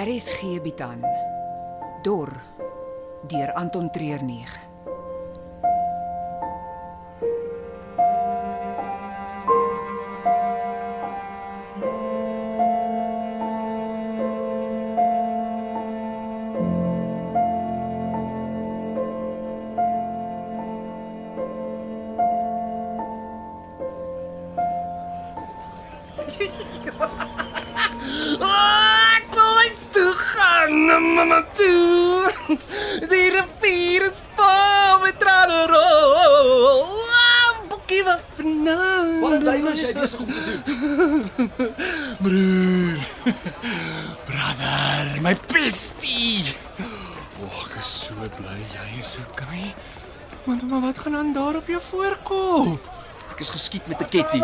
Bied 0.00 0.80
aan 0.80 1.02
Dor 2.00 2.32
deur 3.28 3.52
Anton 3.52 3.90
Treurnig. 3.92 4.48
mamma 31.20 31.44
toe. 31.52 32.24
Die 33.10 33.28
rivier 33.34 34.06
is 34.08 34.20
vol 34.36 35.00
met 35.02 35.18
trane 35.20 35.58
rol. 35.68 36.86
Ah, 36.88 37.58
boekie 37.68 38.00
wat 38.06 38.22
vanaand. 38.38 39.18
Wat 39.22 39.34
'n 39.36 39.44
duiwel 39.44 39.72
is 39.72 39.82
jy 39.84 39.92
besig 39.98 40.20
om 40.24 40.30
te 40.32 40.42
doen? 40.64 41.50
Broer. 42.24 42.98
Brother, 44.30 45.04
my 45.26 45.34
bestie. 45.52 46.56
O, 47.40 47.50
ek 47.66 47.76
is 47.82 47.90
so 48.06 48.14
bly 48.38 48.56
jy 48.76 48.88
is 49.00 49.18
okay. 49.26 49.74
Maar 50.44 50.64
maar 50.70 50.80
wat 50.80 50.98
gaan 51.04 51.16
aan 51.16 51.32
daar 51.32 51.60
op 51.60 51.68
jou 51.68 51.82
voorkop? 51.90 52.88
Ek 53.30 53.44
is 53.44 53.50
geskiet 53.50 53.86
met 53.86 54.00
'n 54.00 54.08
ketty. 54.08 54.40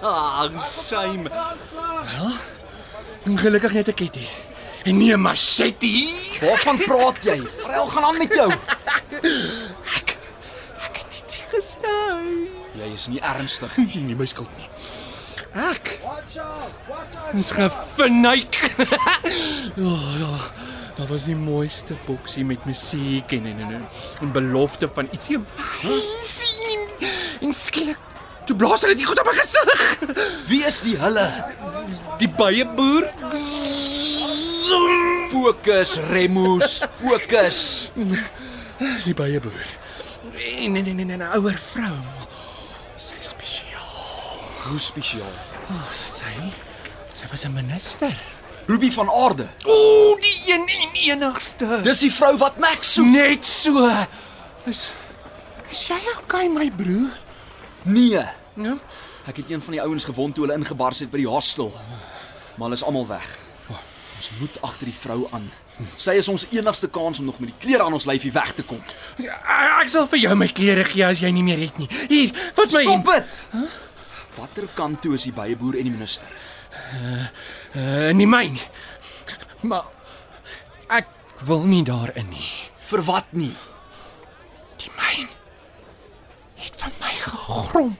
Ah, 0.00 0.46
shame. 0.88 1.26
Ongelukkig 3.26 3.72
net 3.72 3.88
'n 3.88 3.94
ketty. 3.94 4.26
En 4.84 4.96
nie 4.98 5.12
'n 5.14 5.20
machete. 5.20 6.08
Waarvan 6.40 6.76
praat 6.78 7.22
jy? 7.22 7.40
Vrel 7.56 7.86
gaan 7.86 8.04
aan 8.04 8.18
met 8.18 8.34
jou. 8.34 8.50
Ek 9.96 10.16
ek 10.86 10.96
het 10.96 11.12
iets 11.22 11.38
gesny. 11.50 12.48
Jy 12.74 12.92
is 12.94 13.06
nie 13.06 13.20
ernstig. 13.20 13.76
Nie 13.76 14.14
my 14.14 14.26
skuld 14.26 14.50
nie. 14.56 14.68
Ek. 15.54 15.98
Ons 17.32 17.50
gefinuik. 17.50 18.54
Ja, 19.76 19.96
ja. 20.18 20.34
Dit 20.96 21.08
was 21.08 21.24
die 21.24 21.36
mooiste 21.36 21.96
boksie 22.06 22.44
met 22.44 22.64
musiek 22.68 23.32
en 23.32 23.46
en 23.46 23.60
en 23.60 23.88
'n 24.22 24.32
belofte 24.32 24.88
van 24.94 25.08
ietsie 25.12 25.38
amazing. 25.38 26.90
En 27.40 27.52
skielik 27.52 27.96
toe 28.46 28.56
blaas 28.56 28.80
hulle 28.80 28.94
dit 28.94 29.06
goed 29.06 29.18
op 29.20 29.26
my 29.26 29.32
gesig. 29.32 29.98
Wie 30.46 30.64
is 30.66 30.80
die 30.80 30.96
hulle? 30.96 31.28
Die 32.18 32.28
baie 32.28 32.66
boer. 32.66 33.08
Fokus, 35.32 35.96
Remus, 36.12 36.82
fokus. 37.00 37.88
Die 39.04 39.14
baie 39.16 39.40
boer. 39.40 39.68
En 40.36 40.76
en 40.76 40.86
en 40.86 41.12
'n 41.16 41.22
ouer 41.36 41.56
vrou. 41.72 41.96
Sy 42.96 43.14
is 43.22 43.28
spesiaal. 43.32 44.36
Hoe 44.68 44.78
spesiaal. 44.78 45.36
Oh, 45.70 45.88
sy 45.92 46.52
sy 47.14 47.26
was 47.30 47.44
'n 47.44 47.52
minister. 47.52 48.12
Ruby 48.66 48.90
van 48.90 49.08
Aarde. 49.10 49.48
Ooh, 49.64 50.20
die 50.20 50.52
een 50.52 50.68
en 50.68 50.92
enigste. 50.94 51.80
Dis 51.82 51.98
die 51.98 52.12
vrou 52.12 52.36
wat 52.36 52.58
Max 52.58 52.92
soek. 52.92 53.06
Net 53.06 53.46
so. 53.46 53.88
Is 54.64 54.92
Is 55.70 55.86
jy 55.88 56.00
okay 56.18 56.46
my 56.48 56.70
broer? 56.70 57.18
Nee. 57.82 58.24
Ja. 58.54 58.76
Ek 59.26 59.36
het 59.36 59.50
een 59.50 59.62
van 59.62 59.72
die 59.72 59.80
ouens 59.82 60.04
gewond 60.04 60.34
toe 60.34 60.44
hulle 60.44 60.58
ingebars 60.58 60.98
het 60.98 61.10
by 61.10 61.16
die 61.16 61.28
hostel. 61.28 61.72
Maar 62.54 62.68
hulle 62.68 62.74
is 62.74 62.84
almal 62.84 63.06
weg. 63.06 63.38
Ons 64.22 64.30
moet 64.38 64.56
agter 64.62 64.86
die 64.86 64.94
vrou 64.94 65.24
aan. 65.34 65.48
Sy 65.98 66.12
is 66.20 66.28
ons 66.30 66.44
enigste 66.54 66.86
kans 66.94 67.18
om 67.18 67.26
nog 67.26 67.40
met 67.42 67.50
die 67.50 67.56
klere 67.64 67.82
aan 67.82 67.96
ons 67.96 68.04
lyfie 68.06 68.30
weg 68.32 68.52
te 68.54 68.62
kom. 68.62 68.78
Ja, 69.18 69.34
Ek 69.82 69.90
sal 69.90 70.06
vir 70.06 70.20
jou 70.22 70.36
my 70.38 70.46
klere 70.54 70.84
gee 70.86 71.02
as 71.08 71.18
jy 71.24 71.32
nie 71.34 71.42
meer 71.42 71.58
het 71.64 71.80
nie. 71.80 71.88
Hier, 72.06 72.30
vat 72.54 72.70
my. 72.76 72.84
Stop 72.86 73.08
dit. 73.10 73.72
Watter 74.36 74.68
kant 74.78 75.00
toe 75.02 75.16
is 75.18 75.26
die 75.26 75.34
byeboer 75.34 75.80
en 75.80 75.88
die 75.90 75.94
minister? 75.96 76.30
Uh, 77.74 78.12
nie 78.14 78.28
myn. 78.30 78.60
Maar 79.66 79.90
ek 81.00 81.10
wil 81.48 81.66
nie 81.66 81.82
daarin 81.90 82.30
nie. 82.30 82.46
Vir 82.92 83.02
wat 83.10 83.34
nie? 83.34 83.50
Die 84.78 84.94
myn 85.00 85.26
het 86.62 86.78
van 86.78 86.94
my 87.02 87.10
gegrom. 87.26 87.96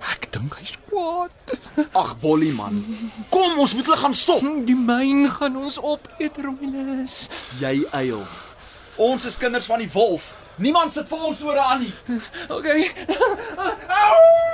Ek 0.00 0.28
dink 0.32 0.54
hy's 0.56 0.72
kwaad. 0.88 1.30
Ag 1.92 2.14
bollie 2.22 2.52
man. 2.56 2.80
Kom, 3.28 3.58
ons 3.60 3.74
moet 3.76 3.84
hulle 3.90 4.00
gaan 4.00 4.14
stop. 4.16 4.44
Die 4.66 4.76
myn 4.76 5.26
gaan 5.28 5.56
ons 5.60 5.76
opeet, 5.82 6.40
Romulus. 6.40 7.26
Jy 7.60 7.82
eil. 7.92 8.22
Ons 9.00 9.24
is 9.28 9.36
kinders 9.40 9.68
van 9.68 9.78
die 9.84 9.90
wolf. 9.92 10.32
Niemand 10.60 10.92
sit 10.92 11.08
vir 11.08 11.26
ons 11.30 11.42
ore 11.44 11.60
aan 11.60 11.84
nie. 11.86 11.92
Okay. 12.56 12.90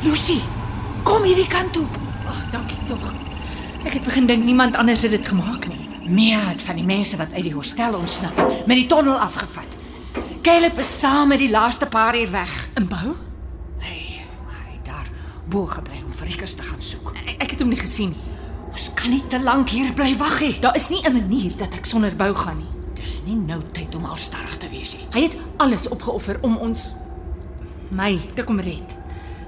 Lucy, 0.00 0.38
kom 1.04 1.26
hierdie 1.28 1.48
kant 1.50 1.74
toe. 1.76 1.84
Ag, 2.24 2.36
dankie 2.54 2.78
tog. 2.88 3.10
Ek 3.84 3.98
het 3.98 4.04
begin 4.06 4.24
dink 4.30 4.46
niemand 4.46 4.76
anders 4.80 5.02
het 5.04 5.12
dit 5.12 5.26
gemaak 5.28 5.66
nie. 5.68 5.80
Mia 6.08 6.38
het 6.46 6.62
van 6.64 6.78
die 6.80 6.86
mense 6.88 7.18
wat 7.20 7.34
uit 7.36 7.44
die 7.44 7.52
hostel 7.52 7.98
ontsnap 7.98 8.38
met 8.64 8.78
die 8.78 8.86
tonnel 8.88 9.18
afgevat. 9.20 9.76
Caleb 10.40 10.78
is 10.80 10.88
saam 11.02 11.28
met 11.28 11.42
die 11.42 11.50
laaste 11.52 11.84
paar 11.86 12.16
uur 12.16 12.30
weg. 12.32 12.54
In 12.80 12.88
bou? 12.88 13.12
Hey, 13.84 14.24
hy 14.48 14.78
daar 14.88 15.10
bo 15.52 15.66
gebly 15.68 16.00
om 16.00 16.14
vir 16.16 16.32
Rikus 16.32 16.56
te 16.56 16.64
gaan 16.64 16.80
soek. 16.80 17.12
Ek, 17.26 17.34
ek 17.44 17.52
het 17.52 17.60
hom 17.60 17.68
nie 17.68 17.80
gesien 17.80 18.14
nie. 18.14 18.38
Ons 18.70 18.88
kan 18.96 19.12
nie 19.12 19.20
te 19.28 19.42
lank 19.42 19.68
hier 19.68 19.92
bly 19.92 20.14
wag 20.16 20.40
nie. 20.40 20.54
Daar 20.64 20.80
is 20.80 20.88
nie 20.88 21.02
'n 21.04 21.12
manier 21.12 21.52
dat 21.56 21.74
ek 21.76 21.84
sonder 21.84 22.16
bou 22.16 22.32
gaan 22.34 22.56
nie. 22.56 22.72
Dis 22.94 23.20
nie 23.26 23.36
nou 23.36 23.60
tyd 23.72 23.94
om 23.94 24.04
al 24.04 24.16
stadig 24.16 24.56
te 24.56 24.68
wees 24.70 24.96
nie. 24.96 25.06
Hy 25.12 25.22
het 25.28 25.36
alles 25.58 25.88
opgeoffer 25.88 26.38
om 26.40 26.56
ons 26.56 26.94
my 27.90 28.18
te 28.34 28.44
kom 28.44 28.60
red. 28.60 28.96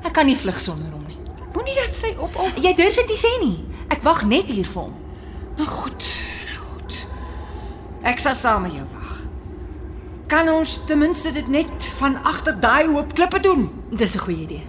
Ek 0.02 0.12
kan 0.12 0.26
nie 0.26 0.36
vlug 0.36 0.58
sonder 0.60 0.90
hom 0.90 1.04
nie. 1.06 1.18
Moenie 1.54 1.76
dat 1.78 1.94
sy 1.94 2.14
op 2.18 2.36
op. 2.36 2.58
Jy 2.62 2.74
durf 2.74 2.94
dit 2.94 3.12
nie 3.12 3.20
sê 3.20 3.32
nie. 3.42 3.58
Ek 3.92 4.02
wag 4.02 4.24
net 4.24 4.50
hier 4.50 4.66
vir 4.66 4.82
hom. 4.82 4.94
Nou 5.58 5.68
goed, 5.68 6.08
nou 6.48 6.66
goed. 6.72 6.98
Ek 8.08 8.22
sal 8.22 8.34
saam 8.38 8.66
met 8.66 8.74
jou 8.74 8.86
wag. 8.94 9.10
Kan 10.32 10.48
ons 10.48 10.78
ten 10.88 10.98
minste 10.98 11.32
dit 11.32 11.48
net 11.52 11.88
van 11.98 12.16
agter 12.28 12.56
daai 12.60 12.88
hoop 12.88 13.12
klippe 13.14 13.40
doen? 13.40 13.68
Dis 13.90 14.16
'n 14.16 14.24
goeie 14.24 14.42
idee. 14.42 14.66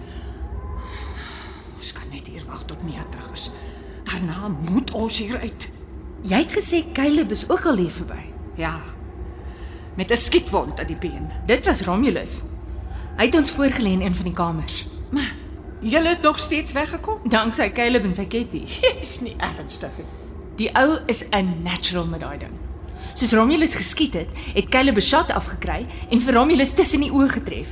Ons 1.76 1.92
kan 1.92 2.08
net 2.12 2.26
hier 2.26 2.44
wag 2.46 2.64
tot 2.66 2.82
Mia 2.82 3.04
terug 3.10 3.32
is. 3.32 3.50
Daarna 4.04 4.48
moet 4.48 4.92
ons 4.92 5.18
hier 5.18 5.38
uit. 5.40 5.70
Jy 6.22 6.36
het 6.36 6.52
gesê 6.52 6.92
Caleb 6.92 7.30
is 7.30 7.48
ook 7.50 7.66
al 7.66 7.76
hier 7.76 7.90
verby. 7.90 8.22
Ja. 8.56 8.80
Met 9.96 10.10
'n 10.10 10.16
skietwond 10.16 10.80
aan 10.80 10.86
die 10.86 10.96
been. 10.96 11.30
Dit 11.46 11.64
was 11.64 11.82
Romulus. 11.82 12.42
Hy 13.16 13.24
het 13.24 13.34
ons 13.34 13.50
voorgelê 13.50 13.92
in 13.92 14.00
een 14.00 14.14
van 14.14 14.24
die 14.24 14.34
kamers. 14.34 14.86
Maar 15.14 15.32
julle 15.80 16.08
het 16.08 16.22
nog 16.22 16.38
steeds 16.38 16.72
weggekom? 16.72 17.18
Danksy 17.28 17.70
Caleb 17.72 18.04
en 18.04 18.14
sy 18.14 18.26
ketty. 18.26 18.64
Is 19.02 19.20
nie 19.22 19.36
ernstig 19.38 19.94
nie. 20.00 20.10
Die 20.58 20.70
ou 20.78 20.98
is 21.10 21.24
'n 21.30 21.62
natural 21.62 22.06
met 22.06 22.20
daai 22.20 22.38
ding. 22.38 22.52
Soos 23.14 23.32
Romulus 23.32 23.74
geskiet 23.74 24.14
het, 24.14 24.28
het 24.54 24.68
Caleb 24.68 24.96
'n 24.96 25.00
shot 25.00 25.30
afgekry 25.30 25.86
en 26.10 26.20
vir 26.20 26.34
Romulus 26.34 26.74
tussen 26.74 27.00
die 27.00 27.10
oë 27.10 27.28
getref. 27.28 27.68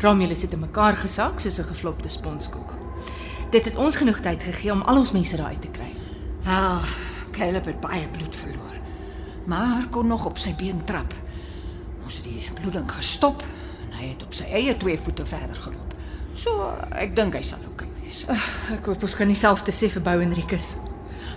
Romulus 0.00 0.42
het 0.42 0.52
in 0.52 0.60
mekaar 0.60 0.96
gesak 0.96 1.40
soos 1.40 1.58
'n 1.58 1.64
geflopte 1.64 2.08
sponskoek. 2.08 2.74
Dit 3.50 3.64
het 3.64 3.76
ons 3.76 3.96
genoeg 3.96 4.20
tyd 4.20 4.42
gegee 4.42 4.72
om 4.72 4.82
al 4.82 4.96
ons 4.96 5.12
mense 5.12 5.36
daar 5.36 5.46
uit 5.46 5.62
te 5.62 5.68
kry. 5.68 5.92
Ja, 6.44 6.80
Caleb 7.30 7.64
het 7.64 7.80
baie 7.80 8.08
bloed 8.08 8.34
verloor. 8.34 8.76
Maar 9.46 9.86
kon 9.90 10.06
nog 10.06 10.26
op 10.26 10.38
sy 10.38 10.54
been 10.54 10.84
trap. 10.84 11.14
Ons 12.04 12.14
het 12.14 12.24
die 12.24 12.48
bloeding 12.54 12.92
gestop 12.92 13.42
en 13.84 13.98
hy 13.98 14.08
het 14.08 14.22
op 14.22 14.34
sy 14.34 14.44
eie 14.44 14.76
twee 14.76 14.98
voete 14.98 15.26
verder 15.26 15.56
geloop. 15.56 15.93
So, 16.36 16.72
ek 16.98 17.14
dink 17.16 17.36
hy 17.38 17.42
sal 17.46 17.62
oukei 17.68 17.88
wees. 18.00 18.24
Ek 18.74 18.88
hoop 18.90 19.04
ons 19.06 19.16
kan 19.18 19.30
dieselfde 19.30 19.74
sê 19.74 19.90
vir 19.92 20.02
Bou 20.04 20.18
Enrikus. 20.24 20.74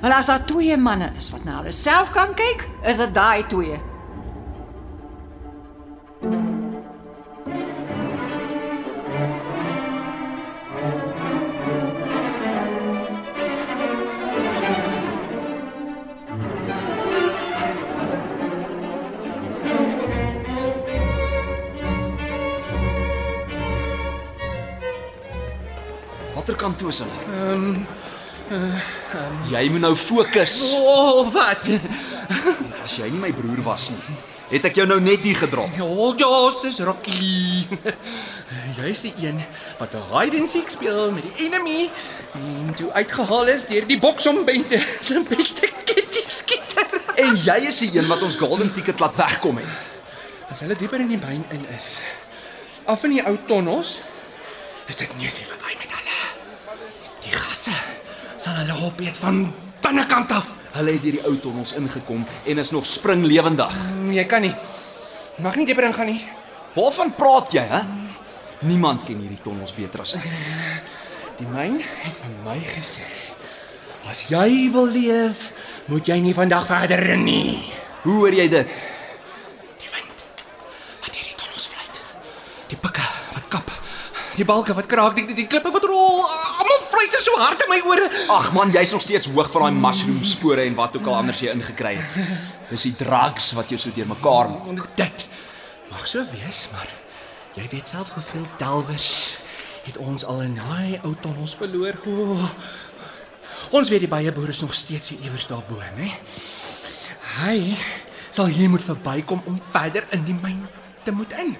Maar 0.01 0.19
as 0.19 0.29
daar 0.29 0.45
twee 0.45 0.77
manne 0.77 1.11
is 1.17 1.29
wat 1.33 1.45
na 1.45 1.59
hulle 1.61 1.73
self 1.73 2.11
kan 2.13 2.33
kyk, 2.37 2.65
is 2.85 3.01
dit 3.01 3.13
daai 3.15 3.45
twee. 3.49 3.79
Kant 26.67 26.83
toe 26.83 26.91
is 26.91 27.01
hulle? 27.05 27.23
Ehm 27.39 27.87
Jy 29.51 29.65
moet 29.73 29.83
nou 29.83 29.95
fokus. 29.99 30.53
O, 30.77 30.79
oh, 30.87 31.31
wat? 31.35 31.65
As 32.85 32.93
jy 32.95 33.09
nie 33.11 33.19
my 33.19 33.33
broer 33.35 33.59
was 33.65 33.89
nie, 33.91 34.15
het 34.53 34.67
ek 34.69 34.79
jou 34.79 34.85
nou 34.87 35.01
net 35.03 35.25
hier 35.27 35.35
gedra. 35.35 35.65
Oh, 35.83 36.13
ja, 36.15 36.29
dis 36.61 36.79
Rocky. 36.87 37.67
Jy's 38.77 39.03
die 39.03 39.13
een 39.19 39.41
wat 39.81 39.95
'n 39.95 40.05
hide 40.13 40.39
and 40.39 40.47
seek 40.47 40.71
speel 40.71 41.11
met 41.11 41.27
die 41.27 41.47
enemy 41.47 41.89
en 42.37 42.71
toe 42.79 42.87
uitgehaal 42.95 43.51
is 43.51 43.67
deur 43.67 43.87
die 43.87 43.99
boksombente. 43.99 44.79
Se 45.07 45.19
beste 45.27 45.67
kitty 45.83 46.23
skieter. 46.23 46.87
En 47.19 47.35
jy 47.35 47.59
is 47.67 47.83
die 47.83 47.91
een 47.99 48.07
wat 48.07 48.23
ons 48.23 48.39
golden 48.39 48.71
ticket 48.73 48.99
laat 49.03 49.15
wegkom 49.15 49.59
het. 49.59 49.91
As 50.47 50.63
hulle 50.63 50.79
dieper 50.79 51.03
in 51.03 51.11
die 51.11 51.19
myn 51.19 51.43
in 51.51 51.67
is, 51.75 51.99
af 52.87 53.03
in 53.03 53.17
die 53.19 53.23
ou 53.27 53.35
tonnels, 53.47 53.99
is 54.87 54.95
dit 54.95 55.19
neusie 55.19 55.43
verby 55.43 55.75
met 55.75 55.81
hulle. 55.81 55.86
Die 57.27 57.35
gasse 57.35 57.73
sal 58.39 58.55
hulle 58.61 58.75
opeet 58.87 59.17
van 59.19 59.41
binnekant 59.83 60.31
af. 60.31 60.53
Hulle 60.77 60.93
het 60.95 61.03
hierdie 61.03 61.23
ou 61.27 61.35
tonnels 61.41 61.73
ingekom 61.79 62.23
en 62.45 62.61
is 62.61 62.71
nog 62.71 62.85
springlewendig. 62.85 63.73
Mm, 63.97 64.11
Jy 64.15 64.25
kan 64.29 64.43
nie. 64.45 64.53
Mag 65.43 65.57
nie 65.57 65.65
dieper 65.69 65.87
ingaan 65.89 66.11
nie. 66.11 66.21
Waarvan 66.77 67.11
praat 67.17 67.51
jy, 67.57 67.63
hè? 67.65 67.81
Niemand 68.69 69.03
ken 69.05 69.19
hierdie 69.21 69.41
tonnels 69.43 69.73
beter 69.77 70.01
as 70.05 70.15
ek. 70.17 70.25
Die 71.37 71.45
myn 71.49 71.75
het 71.81 72.15
vir 72.21 72.31
my 72.45 72.57
gesê: 72.65 73.05
"As 74.09 74.23
jy 74.31 74.69
wil 74.73 74.87
leef, 74.89 75.51
moet 75.87 76.07
jy 76.09 76.19
nie 76.21 76.33
vandag 76.33 76.65
verder 76.65 76.99
ren 77.05 77.23
nie." 77.25 77.61
Hoe 78.03 78.15
hoor 78.21 78.33
jy 78.33 78.47
dit? 78.49 78.67
Die 79.81 79.89
wind 79.93 80.25
wat 81.01 81.13
hierdie 81.13 81.35
tonnels 81.37 81.67
vlieg. 81.67 82.01
Die 82.69 82.77
pikke 82.77 83.05
wat 83.33 83.47
kap. 83.49 83.71
Die 84.37 84.45
balke 84.45 84.73
wat 84.73 84.85
kraak, 84.85 85.15
die, 85.15 85.25
die, 85.25 85.35
die 85.35 85.47
klippe 85.47 85.71
wat 85.73 85.83
rol. 85.83 86.21
Fluister 86.97 87.21
so 87.21 87.37
hard 87.37 87.61
in 87.61 87.69
my 87.69 87.77
ore. 87.85 88.05
Ag 88.33 88.47
man, 88.57 88.71
jy's 88.73 88.89
nog 88.95 89.03
steeds 89.05 89.27
hoog 89.29 89.51
van 89.53 89.67
daai 89.67 89.75
mushroom 89.77 90.23
spore 90.25 90.63
en 90.65 90.73
wat 90.73 90.95
ook 90.97 91.05
al 91.11 91.19
anders 91.19 91.43
jy 91.45 91.51
ingekry 91.53 91.91
het. 91.99 92.31
Dis 92.71 92.87
die 92.87 92.95
drugs 92.97 93.51
wat 93.53 93.69
jou 93.69 93.77
so 93.77 93.93
deurmekaar 93.93 94.49
maak. 94.49 94.87
Dit 94.97 95.27
mag 95.91 96.07
so 96.09 96.25
wees, 96.31 96.63
maar 96.73 96.89
jy 97.53 97.67
weet 97.69 97.93
self 97.93 98.15
hoeveel 98.15 98.47
delwers 98.57 99.11
het 99.85 99.99
ons 100.01 100.25
al 100.25 100.41
in 100.47 100.57
daai 100.57 100.97
ou 101.05 101.13
tonnels 101.21 101.53
verloor. 101.59 102.01
O, 102.09 102.39
ons 103.77 103.93
weet 103.93 104.07
die 104.07 104.09
baie 104.09 104.33
boere 104.33 104.55
is 104.55 104.63
nog 104.65 104.73
steeds 104.73 105.13
hier 105.13 105.29
iewers 105.29 105.45
daarbo, 105.51 105.77
né? 105.99 106.09
Hy 107.37 107.59
sal 108.33 108.49
hier 108.49 108.73
moet 108.73 108.85
verbykom 108.87 109.45
om 109.45 109.61
verder 109.69 110.09
in 110.17 110.25
die 110.25 110.39
myn 110.41 110.65
te 111.05 111.13
moet 111.13 111.37
in. 111.45 111.53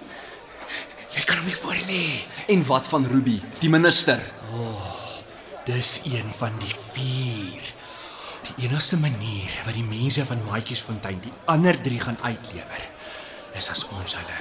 Jy 1.13 1.29
kan 1.29 1.43
hom 1.43 1.45
nie 1.45 1.61
voor 1.61 1.77
lê. 1.85 2.03
En 2.49 2.65
wat 2.73 2.89
van 2.89 3.05
Ruby, 3.13 3.37
die 3.61 3.69
minister? 3.69 4.17
Dis 5.67 6.01
een 6.07 6.29
van 6.37 6.53
die 6.63 6.75
vier. 6.91 7.63
Die 8.47 8.67
enigste 8.67 8.95
manier 8.97 9.51
wat 9.65 9.75
die 9.75 9.83
mense 9.83 10.23
van 10.25 10.39
Maatjiesfontein 10.47 11.17
die 11.19 11.33
ander 11.51 11.75
3 11.83 11.99
gaan 11.99 12.19
uitlewer, 12.21 12.85
is 13.59 13.67
as 13.73 13.83
ons 13.91 14.15
hulle 14.15 14.37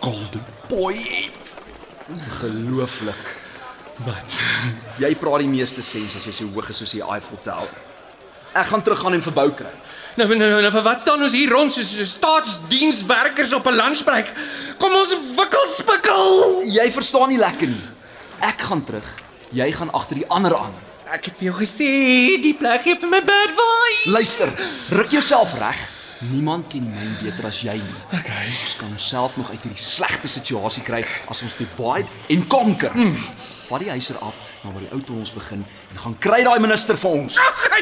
golden 0.00 0.46
boy 0.70 0.94
het. 0.96 1.58
Gelooflik. 2.38 3.34
Wat? 4.06 4.38
Jy 5.02 5.10
praat 5.20 5.44
die 5.44 5.50
meeste 5.52 5.84
sens 5.84 6.16
as 6.16 6.24
jy 6.24 6.32
so 6.38 6.48
hoog 6.54 6.72
is 6.72 6.80
soos 6.80 6.96
die 6.96 7.04
Eiffel 7.04 7.42
Tower. 7.44 7.76
Ek 8.56 8.70
gaan 8.70 8.86
teruggaan 8.86 9.18
en 9.18 9.26
verbou 9.26 9.50
kry. 9.60 9.74
Nou, 10.16 10.30
nou, 10.32 10.40
nou, 10.40 10.62
nou 10.64 10.72
vir 10.72 10.88
wat 10.88 11.04
staan 11.04 11.20
ons 11.20 11.36
hier 11.36 11.52
rond 11.52 11.72
soos 11.72 11.92
so 11.98 12.08
staatsdienswerkers 12.14 13.52
op 13.52 13.68
'n 13.68 13.76
lunchbreek? 13.76 14.32
Kom 14.80 14.96
ons 14.96 15.12
wikkel 15.36 15.68
spikkel. 15.76 16.64
Jy 16.64 16.88
verstaan 16.96 17.28
nie 17.28 17.42
lekker 17.44 17.68
nie. 17.68 17.86
Ek 18.40 18.60
gaan 18.70 18.84
terug. 18.84 19.25
Jy 19.54 19.72
gaan 19.72 19.92
agter 19.92 20.18
die 20.18 20.28
ander 20.28 20.56
aan. 20.56 20.74
Ek 21.06 21.28
het 21.28 21.36
vir 21.38 21.50
jou 21.50 21.58
gesê, 21.60 21.90
die 22.42 22.54
plek 22.58 22.82
gee 22.82 22.96
vir 22.98 23.10
my 23.10 23.20
bad 23.22 23.52
vibes. 23.54 24.06
Luister, 24.10 24.50
ruk 24.98 25.12
jouself 25.14 25.54
reg. 25.60 25.78
Niemand 26.32 26.66
ken 26.72 26.86
my 26.88 27.06
beter 27.20 27.46
as 27.46 27.60
jy 27.62 27.76
nie. 27.76 27.98
Okay. 28.16 28.48
Ons 28.64 28.74
kan 28.80 28.90
onsself 28.90 29.36
nog 29.36 29.50
uit 29.52 29.62
hierdie 29.62 29.82
slegte 29.82 30.28
situasie 30.32 30.82
kry 30.82 31.04
as 31.30 31.44
ons 31.46 31.58
divide 31.60 32.08
en 32.32 32.46
conquer. 32.50 32.96
Mm. 32.96 33.14
Vat 33.68 33.84
die 33.84 33.92
huiser 33.92 34.18
af 34.24 34.40
na 34.64 34.72
waar 34.72 34.82
die 34.82 34.92
ou 34.96 35.02
tonnels 35.04 35.34
begin 35.36 35.62
en 35.92 36.02
gaan 36.02 36.18
kry 36.18 36.42
daai 36.46 36.58
minister 36.62 36.98
vir 36.98 37.20
ons. 37.20 37.38
Hoe 37.38 37.76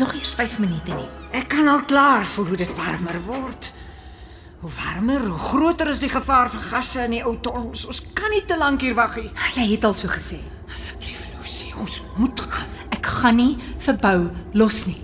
nog 0.00 0.14
eers 0.14 0.34
5 0.34 0.58
minute 0.58 0.94
nie. 0.94 1.08
Ek 1.36 1.48
kan 1.52 1.68
al 1.68 1.84
klaar 1.84 2.26
voel 2.26 2.46
hoe 2.52 2.56
dit 2.56 2.72
warmer 2.76 3.18
word. 3.26 3.72
Hoe 4.60 4.70
warmer, 4.76 5.26
hoe 5.26 5.38
groter 5.38 5.88
is 5.92 6.00
die 6.02 6.10
gevaar 6.12 6.50
vir 6.52 6.64
gasse 6.70 7.04
in 7.04 7.16
die 7.16 7.22
ou 7.24 7.36
tonnels. 7.40 7.86
Ons 7.88 8.02
kan 8.16 8.32
nie 8.32 8.42
te 8.48 8.58
lank 8.60 8.80
hier 8.84 8.96
wag 8.98 9.16
nie. 9.20 9.30
Jy 9.56 9.66
het 9.74 9.84
al 9.88 9.96
so 9.96 10.08
gesê. 10.12 10.40
Asseblief, 10.72 11.22
Lucy, 11.36 11.70
ons 11.80 12.00
moet 12.16 12.40
gaan. 12.40 12.72
Ek 12.96 13.06
gaan 13.20 13.38
nie 13.40 13.54
verbou 13.78 14.30
los 14.52 14.84
nie. 14.90 14.98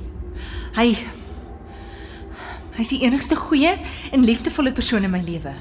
Hy 0.77 0.91
Hy's 2.77 2.91
die 2.93 3.07
enigste 3.09 3.39
goeie 3.41 3.71
en 4.13 4.25
liefdevolle 4.29 4.69
persoon 4.77 5.07
in 5.09 5.13
my 5.15 5.23
lewe. 5.25 5.55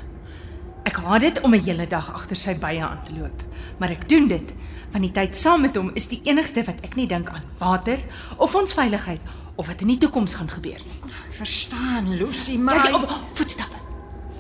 Ek 0.84 0.98
haat 1.00 1.24
dit 1.24 1.38
om 1.48 1.54
'n 1.56 1.64
hele 1.64 1.88
dag 1.88 2.14
agter 2.14 2.36
sy 2.36 2.56
bye 2.60 2.84
aan 2.84 3.00
te 3.08 3.14
loop, 3.16 3.44
maar 3.80 3.90
ek 3.90 4.10
doen 4.10 4.28
dit 4.28 4.54
want 4.96 5.04
die 5.04 5.12
tyd 5.16 5.36
saam 5.36 5.66
met 5.66 5.76
hom 5.76 5.90
is 6.00 6.06
die 6.08 6.22
enigste 6.24 6.64
wat 6.64 6.80
ek 6.88 6.94
nie 6.96 7.08
dink 7.12 7.28
aan 7.34 7.44
water 7.60 8.00
of 8.40 8.54
ons 8.56 8.72
veiligheid 8.78 9.20
of 9.60 9.68
wat 9.68 9.82
in 9.84 9.92
die 9.92 9.98
toekoms 10.00 10.38
gaan 10.40 10.48
gebeur 10.52 10.80
nie. 10.80 11.12
Ek 11.28 11.36
verstaan, 11.42 12.08
Lucy, 12.16 12.56
maar 12.60 12.80
Kyk, 12.84 12.96
op 12.96 13.12
voetstappe. 13.36 13.82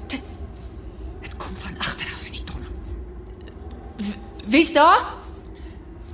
dit 0.07 0.21
dit 1.25 1.35
kom 1.37 1.55
van 1.59 1.75
agter 1.83 2.07
af 2.15 2.23
in 2.29 2.37
die 2.37 2.43
tonnel. 2.47 2.71
Wie's 4.47 4.71
daar? 4.73 5.03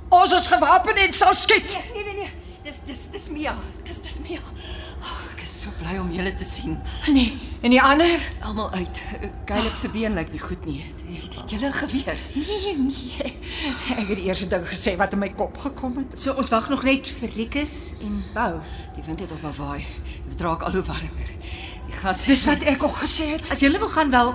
Ons 0.08 0.34
is 0.34 0.46
gewapen 0.50 0.98
en 1.06 1.12
sal 1.14 1.34
skiet. 1.38 1.78
Nee 1.94 2.04
nee 2.04 2.14
nee. 2.14 2.30
Dis 2.66 2.82
dis 2.86 3.08
dis 3.14 3.28
Mia. 3.30 3.54
Dis 3.86 4.02
dis 4.02 4.18
Mia. 4.26 4.42
Oh, 5.02 5.20
so 5.62 5.70
bly 5.78 5.94
om 6.00 6.10
julle 6.10 6.32
te 6.34 6.44
sien. 6.44 6.78
Nee, 7.12 7.38
en 7.62 7.70
die 7.70 7.80
ander? 7.82 8.18
Almal 8.42 8.70
uit. 8.74 9.02
Caleb 9.46 9.76
se 9.78 9.88
been 9.92 10.14
lyk 10.18 10.32
nie 10.32 10.40
goed 10.42 10.64
nie. 10.66 10.80
Het, 11.06 11.34
het 11.36 11.50
julle 11.50 11.68
'n 11.68 11.72
geweer? 11.72 12.18
Nee, 12.34 12.76
nee. 12.78 13.38
Ek 13.96 14.08
het 14.08 14.16
die 14.16 14.26
eerste 14.26 14.48
ding 14.48 14.66
gesê 14.66 14.96
wat 14.96 15.12
in 15.12 15.18
my 15.18 15.28
kop 15.30 15.56
gekom 15.58 15.96
het. 15.96 16.20
So 16.20 16.32
ons 16.32 16.48
wag 16.50 16.68
nog 16.68 16.82
net 16.82 17.06
vir 17.08 17.30
Rikus 17.36 17.92
en 18.02 18.24
Bou. 18.34 18.60
Die 18.96 19.02
wind 19.06 19.20
het 19.20 19.32
op 19.32 19.56
waai. 19.56 19.84
Dit 20.28 20.40
raak 20.40 20.62
al 20.62 20.72
hoe 20.72 20.82
warmer. 20.82 21.28
Die 21.86 21.96
gas 21.96 22.24
Dis 22.24 22.44
wat 22.46 22.62
ek 22.62 22.82
ook 22.82 22.96
gesê 22.96 23.26
het. 23.36 23.50
As 23.50 23.60
julle 23.60 23.78
wil 23.78 23.88
gaan 23.88 24.10
wel, 24.10 24.34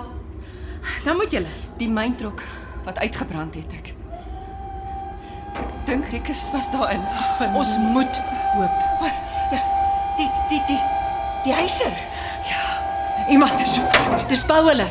dan 1.04 1.16
moet 1.16 1.30
julle. 1.32 1.52
die 1.78 1.88
myntrok 1.88 2.42
wat 2.84 2.98
uitgebrand 2.98 3.54
het 3.54 3.72
ek. 3.72 3.94
Ek 5.54 5.86
dink 5.86 6.04
Rikus 6.10 6.50
was 6.52 6.70
daarin. 6.72 7.00
Ons 7.54 7.76
moet 7.78 8.16
hoop. 8.56 8.86
Die 10.18 10.30
die 10.50 10.62
die 10.66 10.80
die 11.44 11.52
huiser. 11.52 11.92
Iemand 13.28 13.60
is 13.60 13.78
op. 13.78 14.28
Dis 14.28 14.44
Bou 14.48 14.62
hulle. 14.68 14.88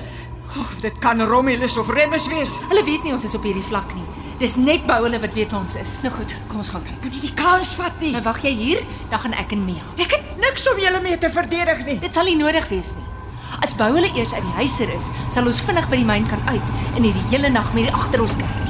Oh, 0.57 0.69
dit 0.81 0.99
kan 0.99 1.21
Romulus 1.21 1.77
of 1.77 1.89
Remus 1.89 2.27
wees. 2.27 2.59
Hulle 2.69 2.83
weet 2.85 3.03
nie 3.03 3.13
ons 3.15 3.25
is 3.25 3.35
op 3.35 3.45
hierdie 3.45 3.65
vlak 3.65 3.89
nie. 3.97 4.05
Dis 4.37 4.55
net 4.55 4.85
Bou 4.85 4.99
hulle 5.07 5.19
wat 5.19 5.33
weet 5.33 5.53
ons 5.57 5.73
is. 5.81 5.95
Nou 6.05 6.13
goed, 6.13 6.35
kom 6.51 6.61
ons 6.61 6.69
gaan 6.69 6.85
kyk. 6.85 6.99
Kan 7.01 7.15
nie 7.15 7.23
die 7.23 7.33
kans 7.37 7.73
vat 7.79 7.97
nie. 8.03 8.13
Nou 8.13 8.21
wag 8.27 8.43
jy 8.45 8.53
hier, 8.59 8.85
dan 9.09 9.23
gaan 9.25 9.33
ek 9.41 9.57
en 9.57 9.65
Mia. 9.65 9.85
Ek 9.97 10.13
het 10.19 10.37
niks 10.41 10.69
om 10.69 10.81
julle 10.81 11.01
mee 11.01 11.17
te 11.17 11.33
verdedig 11.33 11.83
nie. 11.89 11.97
Dit 12.05 12.13
sal 12.13 12.29
nie 12.29 12.37
nodig 12.37 12.69
wees 12.69 12.93
nie. 12.99 13.09
As 13.65 13.73
Bou 13.79 13.89
hulle 13.95 14.13
eers 14.13 14.35
uit 14.37 14.45
die 14.45 14.55
huiser 14.61 14.93
is, 14.93 15.09
sal 15.33 15.49
ons 15.49 15.65
vinnig 15.65 15.89
by 15.89 16.03
die 16.03 16.09
myn 16.09 16.29
kan 16.29 16.41
uit 16.51 16.73
en 16.93 17.01
hierdie 17.01 17.27
hele 17.31 17.49
nag 17.49 17.73
met 17.73 17.89
agter 17.97 18.21
ons 18.21 18.37
kyk. 18.37 18.66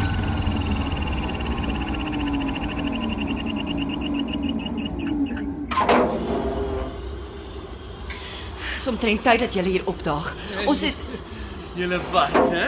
Omtrent 8.87 9.23
tyd 9.23 9.39
dat 9.39 9.53
julle 9.53 9.69
hier 9.69 9.85
opdaag. 9.85 10.33
Ons 10.65 10.81
het 10.81 11.03
Julle 11.77 11.99
wat, 12.11 12.33
hè? 12.49 12.67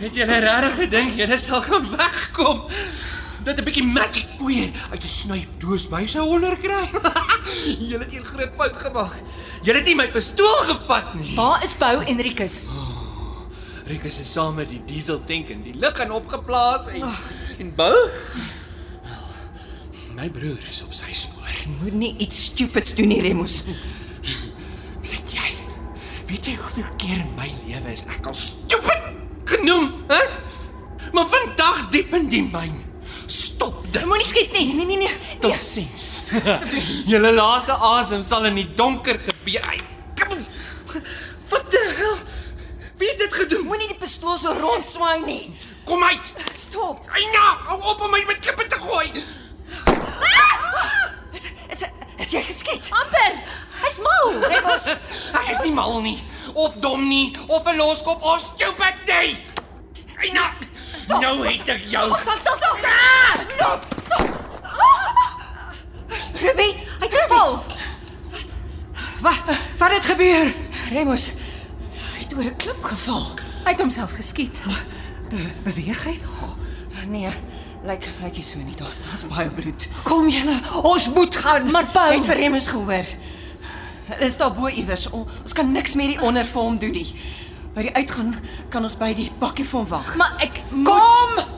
Het 0.00 0.16
julle 0.18 0.38
regtig 0.42 0.72
gedink 0.80 1.12
julle 1.14 1.36
sal 1.38 1.60
kan 1.62 1.84
wegkom? 1.92 2.64
Dat 3.46 3.60
'n 3.60 3.64
bietjie 3.64 3.84
magic 3.86 4.26
poeier 4.38 4.72
uit 4.90 5.04
'n 5.04 5.08
snuif 5.08 5.46
doos 5.62 5.86
by 5.88 6.06
sou 6.06 6.26
onderkry. 6.26 6.90
julle 7.90 8.02
het 8.02 8.12
'n 8.12 8.26
groot 8.26 8.50
fout 8.56 8.76
gemaak. 8.76 9.14
Julle 9.62 9.78
het 9.78 9.86
nie 9.86 9.94
my 9.94 10.08
pistool 10.10 10.58
gevat 10.66 11.14
nie. 11.14 11.34
Waar 11.36 11.62
is 11.62 11.76
Bou 11.78 12.02
en 12.04 12.20
Rikus? 12.20 12.66
Rikus 13.86 14.18
is 14.18 14.32
saam 14.32 14.54
met 14.54 14.68
die 14.68 14.82
diesel 14.84 15.24
tank 15.24 15.48
in 15.48 15.62
die 15.62 15.74
lug 15.74 15.98
en 15.98 16.10
opgeplaas 16.10 16.86
en 16.86 17.14
en 17.58 17.74
bou. 17.74 17.94
My 20.16 20.30
broer 20.30 20.66
is 20.66 20.82
op 20.82 20.92
sy 20.94 21.12
spoor. 21.12 21.54
Moenie 21.80 22.14
iets 22.18 22.44
stupids 22.44 22.94
doen 22.94 23.08
nie, 23.08 23.20
Remus. 23.20 23.62
Weet 26.34 26.48
jy? 26.50 26.54
Hoeveel 26.58 26.94
keer 26.98 27.20
in 27.22 27.28
my 27.38 27.46
lewe 27.62 27.92
is 27.94 28.00
ek 28.10 28.24
al 28.26 28.34
stupid 28.34 29.04
genoem, 29.46 29.84
hè? 30.08 30.18
Maar 31.14 31.28
vandag 31.30 31.84
diep 31.92 32.14
in 32.18 32.24
die 32.32 32.42
myn. 32.42 32.80
Stop 33.30 33.84
dit. 33.94 34.02
Moenie 34.02 34.26
skiet 34.26 34.50
nie. 34.56 34.72
Nee, 34.74 34.88
nee, 34.88 34.96
nee. 35.04 35.38
Totsiens. 35.44 36.24
Julle 37.12 37.30
laaste 37.36 37.76
asem 37.86 38.24
sal 38.26 38.48
in 38.50 38.58
die 38.58 38.66
donker 38.74 39.20
gebeur. 39.22 39.78
Wat 41.52 41.70
die 41.70 41.84
hel? 42.00 42.18
Wie 42.98 43.12
het 43.12 43.22
dit 43.22 43.38
gedoen? 43.44 43.68
Moenie 43.70 43.92
die 43.92 44.00
pistool 44.00 44.34
so 44.42 44.56
rondswaai 44.58 45.22
nie. 45.28 45.54
Kom 45.86 46.02
uit. 46.02 46.34
Stop. 46.64 47.06
Eina, 47.14 47.44
hou 47.68 47.78
op 47.92 48.02
om 48.08 48.10
my 48.10 48.24
met 48.26 48.42
klippe 48.42 48.66
te 48.74 48.82
gooi. 48.82 49.06
Is 51.38 51.46
is, 51.70 51.86
is 52.26 52.34
jy 52.34 52.42
geskiet? 52.50 52.90
Amper. 53.04 53.38
Hy's 53.84 53.98
mal. 54.00 54.32
Remus. 54.48 54.86
Ek 55.34 55.48
is 55.50 55.60
nie 55.64 55.72
mal 55.76 56.00
nie 56.02 56.18
of 56.54 56.76
dom 56.80 57.08
nie 57.08 57.32
of 57.48 57.66
'n 57.66 57.76
loskop 57.76 58.22
of 58.22 58.40
stupid 58.40 58.94
nie. 59.06 59.36
Eina. 60.22 60.52
Nou 61.20 61.44
het 61.46 61.68
ek 61.68 61.82
jou. 61.90 62.08
Stop, 62.20 62.38
stop. 62.40 62.78
Stop. 63.56 63.80
Stop. 64.06 64.34
Ruby, 66.40 66.68
Hy 67.00 67.06
het 67.08 67.14
geval. 67.14 67.64
wat 69.20 69.42
wat 69.78 69.90
het 69.92 70.04
gebeur? 70.04 70.52
Remus. 70.90 71.30
Hy 72.14 72.18
het 72.22 72.34
oor 72.34 72.44
'n 72.44 72.56
klip 72.56 72.82
geval. 72.84 73.24
Hy 73.64 73.70
het 73.70 73.80
homself 73.80 74.12
geskiet. 74.12 74.62
Be 75.30 75.50
beweeg 75.64 76.04
hy 76.04 76.20
nog? 76.22 76.56
Nee, 77.06 77.28
lyk 77.84 78.08
lyk 78.22 78.32
nie 78.32 78.42
so 78.42 78.58
nie. 78.58 78.74
Daar's 78.76 79.00
daar's 79.08 79.26
baie 79.26 79.48
bloed. 79.50 79.88
Kom 80.02 80.28
julle, 80.28 80.60
ons 80.82 81.08
moet 81.12 81.36
gaan. 81.36 81.70
Maar 81.70 81.86
Paul- 81.86 82.10
Jy 82.10 82.16
het 82.16 82.26
vir 82.26 82.36
Remus 82.36 82.66
gehoor. 82.68 83.04
Hulle 84.04 84.26
is 84.26 84.36
daar 84.36 84.52
bo 84.52 84.68
iewers. 84.68 85.08
Ons 85.10 85.56
kan 85.56 85.72
niks 85.72 85.94
meer 85.94 86.14
hier 86.14 86.22
onder 86.22 86.44
vir 86.44 86.60
hom 86.62 86.78
doen 86.78 86.92
nie. 86.92 87.08
By 87.74 87.88
die 87.88 87.94
uitgaan 87.96 88.34
kan 88.70 88.84
ons 88.84 88.98
by 89.00 89.14
die 89.16 89.30
bakkie 89.40 89.66
vir 89.66 89.80
hom 89.80 89.90
wag. 89.96 90.14
Maar 90.20 90.36
ek 90.44 90.62
moet 90.70 90.92
Kom! 90.92 91.53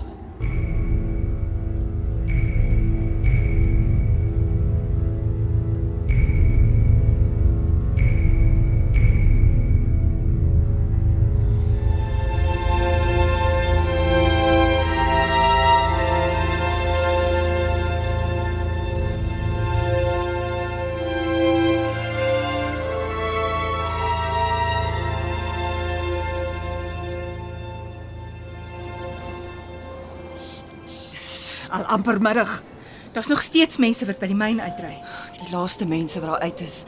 Amper 31.97 32.21
middag. 32.21 32.63
Daar's 33.13 33.27
nog 33.33 33.43
steeds 33.43 33.77
mense 33.77 34.07
wat 34.07 34.19
by 34.21 34.29
die 34.29 34.37
myn 34.37 34.61
uitry. 34.61 34.99
Die 35.41 35.49
laaste 35.53 35.87
mense 35.89 36.21
wat 36.21 36.35
daar 36.35 36.51
uit 36.51 36.61
is, 36.61 36.83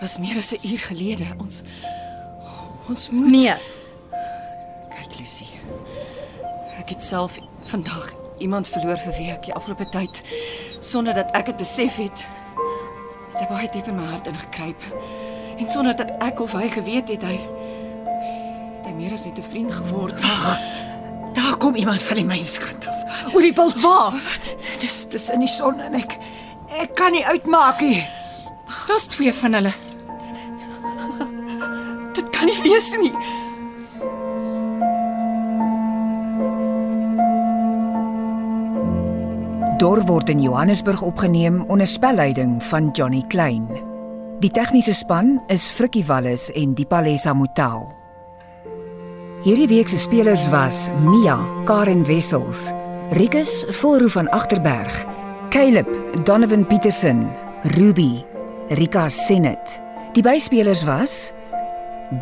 was 0.00 0.18
meer 0.20 0.36
as 0.36 0.52
'n 0.52 0.60
uur 0.66 0.82
gelede. 0.90 1.24
Ons 1.38 1.62
ons 2.88 3.10
moet 3.10 3.30
Nee. 3.30 3.54
Kyk 4.88 5.18
Lucy. 5.18 5.46
Ek 6.78 6.88
het 6.88 7.02
self 7.02 7.38
vandag 7.64 8.12
iemand 8.38 8.68
verloor 8.68 8.98
vir 8.98 9.14
wie 9.16 9.30
ek 9.30 9.44
die 9.44 9.54
afgelope 9.54 9.88
tyd 9.88 10.22
sonder 10.80 11.14
dat 11.14 11.30
ek 11.36 11.46
dit 11.46 11.56
besef 11.56 11.96
het. 11.96 12.26
Het 13.32 13.40
hy 13.40 13.46
baie 13.46 13.68
diep 13.72 13.86
in 13.86 13.96
my 13.96 14.04
hart 14.04 14.26
ingekruip. 14.26 14.82
En 15.56 15.70
sonder 15.70 15.96
dat 15.96 16.10
ek 16.18 16.40
of 16.40 16.52
hy 16.52 16.68
geweet 16.68 17.08
het 17.08 17.22
hy 17.22 17.38
het 18.76 18.84
hy 18.84 18.92
meer 18.92 19.12
as 19.12 19.24
net 19.24 19.38
'n 19.38 19.50
vriend 19.50 19.72
geword. 19.72 20.20
Daar 20.22 20.58
kom 21.62 21.74
iemand 21.78 22.02
van 22.02 22.18
die 22.18 22.26
mynskant 22.26 22.86
af. 22.90 23.02
Oor 23.34 23.44
die 23.44 23.54
bult 23.54 23.78
waar? 23.84 24.18
Dis 24.82 25.04
dis 25.12 25.28
in 25.30 25.44
die 25.44 25.50
son 25.50 25.78
en 25.80 25.94
ek 25.94 26.16
ek 26.82 26.96
kan 26.98 27.14
nie 27.14 27.22
uitmaak 27.22 27.84
nie. 27.84 28.00
Daar's 28.88 29.06
twee 29.12 29.30
van 29.42 29.54
hulle. 29.54 29.72
Dit 32.18 32.32
kan 32.34 32.50
nie 32.50 32.58
wees 32.64 32.90
nie. 32.98 33.14
Dor 39.78 40.02
word 40.06 40.34
in 40.34 40.42
Johannesburg 40.42 41.02
opgeneem 41.02 41.62
onder 41.70 41.86
spelleiding 41.86 42.58
van 42.72 42.90
Johnny 42.90 43.22
Klein. 43.30 43.66
Die 44.42 44.50
tegniese 44.50 44.94
span 44.94 45.36
is 45.46 45.70
Frikkie 45.70 46.06
Wallis 46.06 46.50
en 46.58 46.74
Dipalesa 46.74 47.34
Motelo. 47.34 47.90
Hierdie 49.42 49.66
week 49.66 49.88
se 49.88 49.98
spelers 49.98 50.44
was 50.50 50.88
Mia, 51.02 51.34
Karen 51.66 52.04
Wessels, 52.06 52.70
Rikus 53.10 53.64
Volroo 53.80 54.08
van 54.08 54.28
Agterberg, 54.30 55.06
Caleb, 55.50 55.88
Donovan 56.24 56.62
Petersen, 56.66 57.26
Ruby, 57.74 58.24
Rika 58.68 59.08
Senet. 59.08 59.80
Die 60.14 60.22
byspelers 60.22 60.84
was 60.86 61.32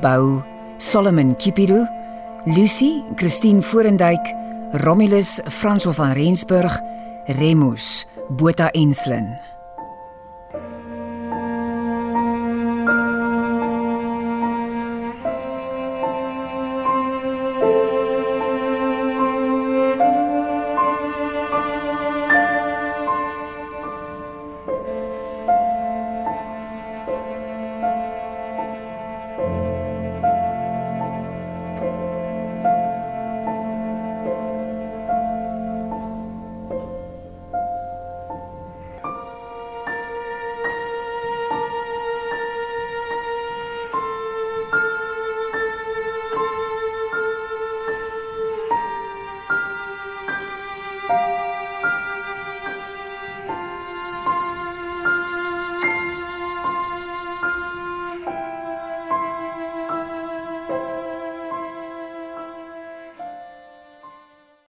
Bou, 0.01 0.41
Solomon 0.79 1.37
Kipiru, 1.37 1.85
Lucy, 2.47 3.03
Christine 3.17 3.61
Forendyk, 3.61 4.33
Romulus, 4.81 5.43
François 5.45 5.93
van 5.93 6.13
Rensburg, 6.13 6.81
Remus, 7.37 8.07
Botha 8.31 8.71
Enslin. 8.73 9.50